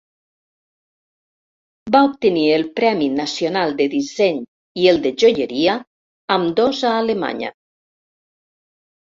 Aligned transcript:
Va 1.95 2.01
obtenir 2.07 2.45
el 2.53 2.65
Premi 2.79 3.09
Nacional 3.17 3.75
de 3.83 3.87
disseny 3.91 4.41
i 4.85 4.89
el 4.95 4.99
de 5.05 5.13
joieria, 5.25 5.77
ambdós 6.39 6.83
a 6.91 6.97
Alemanya. 7.05 7.55